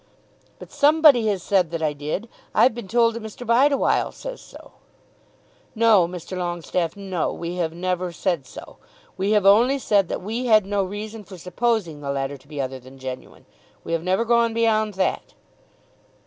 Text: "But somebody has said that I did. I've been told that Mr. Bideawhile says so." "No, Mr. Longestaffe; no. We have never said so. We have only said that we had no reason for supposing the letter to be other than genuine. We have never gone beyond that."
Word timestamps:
"But 0.57 0.71
somebody 0.71 1.27
has 1.27 1.43
said 1.43 1.69
that 1.69 1.83
I 1.83 1.93
did. 1.93 2.27
I've 2.55 2.73
been 2.73 2.87
told 2.87 3.13
that 3.13 3.21
Mr. 3.21 3.45
Bideawhile 3.45 4.11
says 4.11 4.41
so." 4.41 4.71
"No, 5.75 6.07
Mr. 6.07 6.35
Longestaffe; 6.35 6.97
no. 6.97 7.31
We 7.31 7.57
have 7.57 7.71
never 7.71 8.11
said 8.11 8.47
so. 8.47 8.77
We 9.15 9.33
have 9.33 9.45
only 9.45 9.77
said 9.77 10.09
that 10.09 10.23
we 10.23 10.47
had 10.47 10.65
no 10.65 10.83
reason 10.83 11.23
for 11.23 11.37
supposing 11.37 12.01
the 12.01 12.09
letter 12.09 12.35
to 12.37 12.47
be 12.47 12.59
other 12.59 12.79
than 12.79 12.97
genuine. 12.97 13.45
We 13.83 13.93
have 13.93 14.01
never 14.01 14.25
gone 14.25 14.55
beyond 14.55 14.95
that." 14.95 15.35